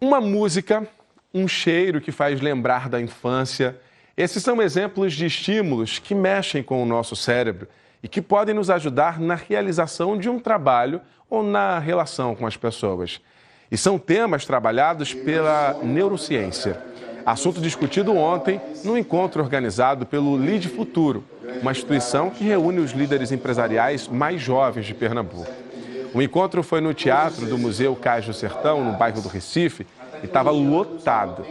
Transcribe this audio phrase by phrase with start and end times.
[0.00, 0.86] Uma música,
[1.34, 3.76] um cheiro que faz lembrar da infância.
[4.16, 7.66] Esses são exemplos de estímulos que mexem com o nosso cérebro
[8.00, 12.56] e que podem nos ajudar na realização de um trabalho ou na relação com as
[12.56, 13.20] pessoas.
[13.72, 16.80] E são temas trabalhados pela neurociência.
[17.26, 21.24] Assunto discutido ontem no encontro organizado pelo Lead Futuro,
[21.60, 25.67] uma instituição que reúne os líderes empresariais mais jovens de Pernambuco.
[26.14, 29.86] O encontro foi no teatro do Museu Cais Sertão, no bairro do Recife,
[30.22, 31.44] e estava lotado.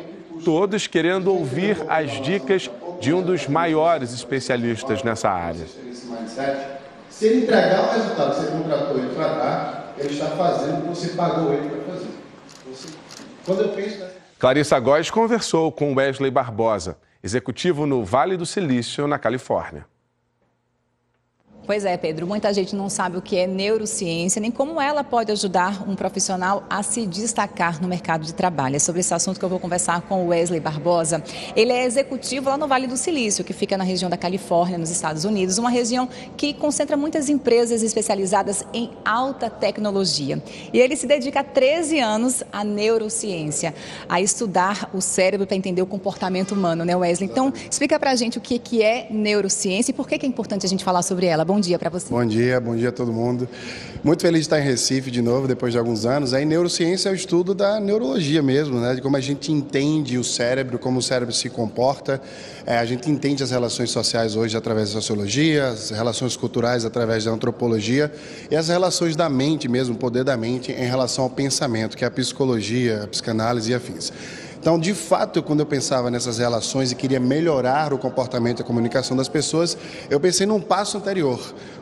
[0.44, 5.66] Todos querendo ouvir as dicas de um dos maiores especialistas nessa área.
[7.10, 10.82] Se ele entregar o resultado que você contratou ele para dar, ele está fazendo o
[10.82, 12.10] que você pagou ele para fazer.
[13.46, 14.18] Quando eu penso nessa...
[14.38, 19.86] Clarissa Góes conversou com Wesley Barbosa, executivo no Vale do Silício, na Califórnia.
[21.68, 25.34] Pois é, Pedro, muita gente não sabe o que é neurociência, nem como ela pode
[25.34, 28.78] ajudar um profissional a se destacar no mercado de trabalho.
[28.78, 31.22] É sobre esse assunto que eu vou conversar com o Wesley Barbosa.
[31.58, 34.90] Ele é executivo lá no Vale do Silício, que fica na região da Califórnia, nos
[34.90, 40.42] Estados Unidos, uma região que concentra muitas empresas especializadas em alta tecnologia.
[40.72, 43.76] E ele se dedica há 13 anos à neurociência,
[44.08, 47.30] a estudar o cérebro para entender o comportamento humano, né, Wesley?
[47.30, 50.86] Então, explica pra gente o que é neurociência e por que é importante a gente
[50.86, 51.44] falar sobre ela.
[51.44, 52.08] Bom Bom dia para você.
[52.08, 53.50] Bom dia, bom dia a todo mundo.
[54.04, 56.32] Muito feliz de estar em Recife de novo, depois de alguns anos.
[56.32, 58.94] Aí, neurociência é o estudo da neurologia mesmo, né?
[58.94, 62.22] De como a gente entende o cérebro, como o cérebro se comporta.
[62.64, 67.24] É, a gente entende as relações sociais hoje através da sociologia, as relações culturais através
[67.24, 68.14] da antropologia
[68.52, 72.04] e as relações da mente mesmo, o poder da mente em relação ao pensamento, que
[72.04, 74.14] é a psicologia, a psicanálise e afins.
[74.60, 78.66] Então, de fato, quando eu pensava nessas relações e queria melhorar o comportamento e a
[78.66, 79.78] comunicação das pessoas,
[80.10, 81.40] eu pensei num passo anterior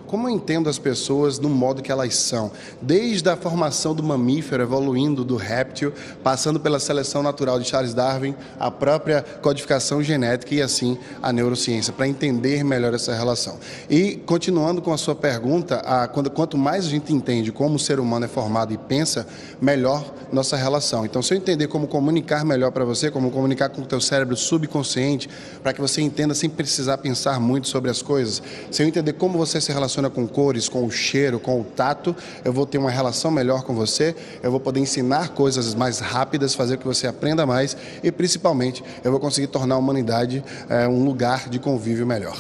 [0.07, 2.51] como eu entendo as pessoas no modo que elas são,
[2.81, 5.91] desde a formação do mamífero, evoluindo do réptil,
[6.23, 11.91] passando pela seleção natural de Charles Darwin, a própria codificação genética e assim a neurociência,
[11.91, 13.57] para entender melhor essa relação.
[13.89, 17.79] E continuando com a sua pergunta, a, quando, quanto mais a gente entende como o
[17.79, 19.27] ser humano é formado e pensa,
[19.59, 21.05] melhor nossa relação.
[21.05, 24.35] Então, se eu entender como comunicar melhor para você, como comunicar com o teu cérebro
[24.37, 25.29] subconsciente,
[25.61, 29.37] para que você entenda sem precisar pensar muito sobre as coisas, se eu entender como
[29.37, 32.89] você se relaciona com cores, com o cheiro, com o tato, eu vou ter uma
[32.89, 37.07] relação melhor com você, eu vou poder ensinar coisas mais rápidas, fazer com que você
[37.07, 42.05] aprenda mais e, principalmente, eu vou conseguir tornar a humanidade é, um lugar de convívio
[42.05, 42.37] melhor.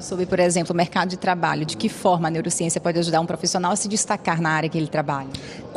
[0.00, 3.26] Sobre, por exemplo, o mercado de trabalho, de que forma a neurociência pode ajudar um
[3.26, 5.28] profissional a se destacar na área que ele trabalha?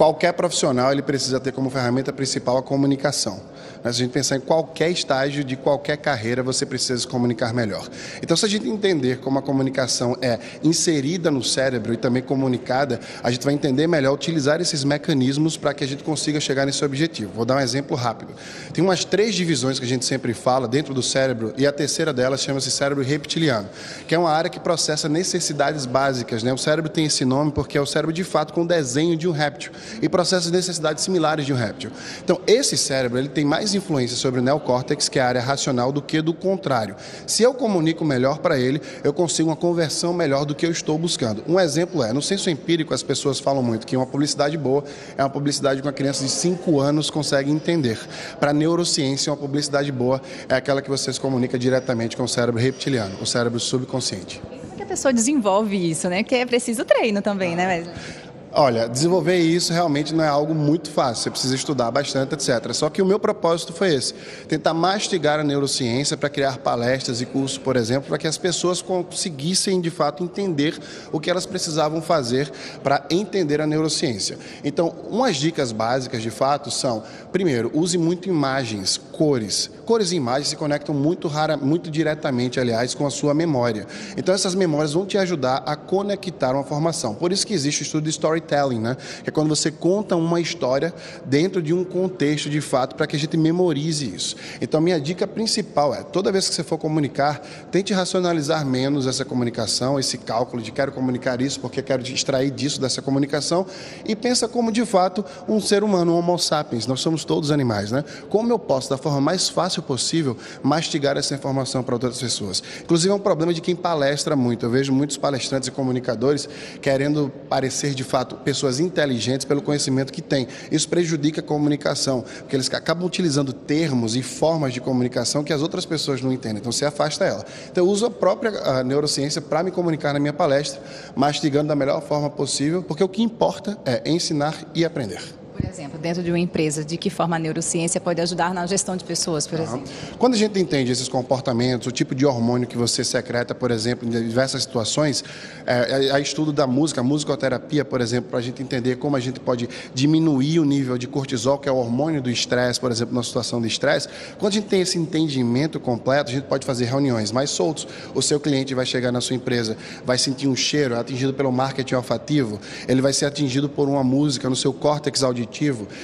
[0.02, 3.40] Qualquer profissional ele precisa ter como ferramenta principal a comunicação.
[3.84, 7.88] Se a gente pensar em qualquer estágio de qualquer carreira, você precisa se comunicar melhor.
[8.22, 13.00] Então, se a gente entender como a comunicação é inserida no cérebro e também comunicada,
[13.24, 16.84] a gente vai entender melhor utilizar esses mecanismos para que a gente consiga chegar nesse
[16.84, 17.32] objetivo.
[17.34, 18.34] Vou dar um exemplo rápido.
[18.74, 22.12] Tem umas três divisões que a gente sempre fala dentro do cérebro e a terceira
[22.12, 23.70] delas chama-se cérebro reptiliano,
[24.08, 26.42] que é uma área que processa necessidades básicas.
[26.42, 26.52] Né?
[26.54, 29.28] O cérebro tem esse nome porque é o cérebro de fato com o desenho de
[29.28, 29.72] um réptil
[30.02, 31.92] e processa necessidades similares de um réptil.
[32.24, 35.92] Então, esse cérebro ele tem mais influência sobre o neocórtex, que é a área racional,
[35.92, 36.96] do que do contrário.
[37.26, 40.98] Se eu comunico melhor para ele, eu consigo uma conversão melhor do que eu estou
[40.98, 41.44] buscando.
[41.48, 44.84] Um exemplo é, no senso empírico, as pessoas falam muito que uma publicidade boa
[45.18, 48.00] é uma publicidade que uma criança de 5 anos consegue entender.
[48.40, 52.28] Para a neurociência, uma publicidade boa é aquela que você se comunica diretamente com o
[52.28, 54.42] cérebro reptiliano, o cérebro subconsciente.
[54.42, 56.24] Como é que a pessoa desenvolve isso, né?
[56.24, 58.21] Porque é preciso treino também, né, Wesley?
[58.54, 62.74] Olha, desenvolver isso realmente não é algo muito fácil, você precisa estudar bastante, etc.
[62.74, 64.14] Só que o meu propósito foi esse:
[64.46, 68.82] tentar mastigar a neurociência para criar palestras e cursos, por exemplo, para que as pessoas
[68.82, 70.78] conseguissem de fato entender
[71.14, 72.52] o que elas precisavam fazer
[72.84, 74.38] para entender a neurociência.
[74.66, 79.72] Então, umas dicas básicas de fato são: primeiro, use muito imagens, cores.
[79.86, 83.88] Cores e imagens se conectam muito rara, muito diretamente, aliás, com a sua memória.
[84.18, 87.16] Então, essas memórias vão te ajudar a conectar uma formação.
[87.16, 88.98] Por isso que existe o estudo de story storytelling, né?
[89.24, 90.94] Que é quando você conta uma história
[91.26, 94.36] dentro de um contexto de fato para que a gente memorize isso.
[94.60, 97.40] Então, minha dica principal é: toda vez que você for comunicar,
[97.72, 102.82] tente racionalizar menos essa comunicação, esse cálculo de quero comunicar isso porque quero extrair disso
[102.82, 103.66] dessa comunicação
[104.06, 106.88] e pensa como de fato um ser humano, um Homo sapiens.
[106.88, 108.04] Nós somos todos animais, né?
[108.30, 112.64] Como eu posso, da forma mais fácil possível, mastigar essa informação para outras pessoas?
[112.82, 114.66] Inclusive, é um problema de quem palestra muito.
[114.66, 116.48] Eu vejo muitos palestrantes e comunicadores
[116.82, 120.48] querendo parecer de fato fato, pessoas inteligentes pelo conhecimento que têm.
[120.72, 125.62] Isso prejudica a comunicação, porque eles acabam utilizando termos e formas de comunicação que as
[125.62, 127.46] outras pessoas não entendem, então você afasta ela.
[127.70, 130.82] Então eu uso a própria a neurociência para me comunicar na minha palestra,
[131.16, 135.41] mastigando da melhor forma possível, porque o que importa é ensinar e aprender.
[135.62, 138.98] Por exemplo, dentro de uma empresa, de que forma a neurociência pode ajudar na gestão
[138.98, 139.84] de pessoas, por exemplo?
[140.18, 144.08] Quando a gente entende esses comportamentos, o tipo de hormônio que você secreta, por exemplo,
[144.08, 145.24] em diversas situações,
[145.66, 149.20] é, é, estudo da música, a musicoterapia, por exemplo, para a gente entender como a
[149.20, 153.14] gente pode diminuir o nível de cortisol, que é o hormônio do estresse, por exemplo,
[153.14, 154.08] na situação de estresse.
[154.40, 157.88] Quando a gente tem esse entendimento completo, a gente pode fazer reuniões mais soltos.
[158.16, 161.52] O seu cliente vai chegar na sua empresa, vai sentir um cheiro, é atingido pelo
[161.52, 165.51] marketing olfativo, ele vai ser atingido por uma música no seu córtex auditivo.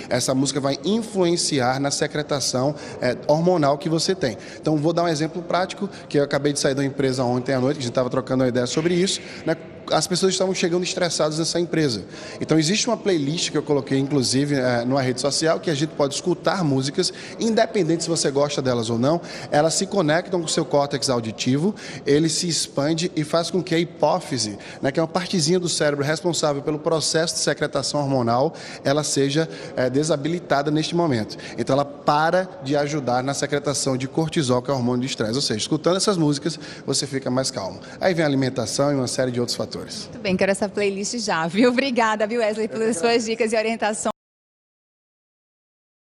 [0.09, 4.37] Essa música vai influenciar na secretação é, hormonal que você tem.
[4.59, 7.59] Então, vou dar um exemplo prático, que eu acabei de sair da empresa ontem à
[7.59, 9.21] noite, a gente estava trocando uma ideia sobre isso.
[9.45, 9.55] Né?
[9.91, 12.03] As pessoas estavam chegando estressadas nessa empresa.
[12.41, 15.91] Então, existe uma playlist que eu coloquei, inclusive, é, numa rede social, que a gente
[15.91, 20.49] pode escutar músicas, independente se você gosta delas ou não, elas se conectam com o
[20.49, 21.73] seu córtex auditivo,
[22.05, 25.69] ele se expande e faz com que a hipófise, né, que é uma partezinha do
[25.69, 28.53] cérebro responsável pelo processo de secretação hormonal,
[28.83, 31.37] ela seja é, desabilitada neste momento.
[31.57, 35.33] Então, ela para de ajudar na secretação de cortisol, que é o hormônio de estresse.
[35.33, 37.81] Ou seja, escutando essas músicas, você fica mais calmo.
[37.99, 40.07] Aí vem a alimentação e uma série de outros fatores.
[40.13, 41.69] Muito bem, quero essa playlist já, viu?
[41.69, 44.16] Obrigada, viu, Wesley, pelas suas dicas e orientações.